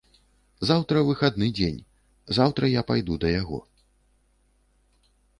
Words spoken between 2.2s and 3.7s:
заўтра я пайду да яго.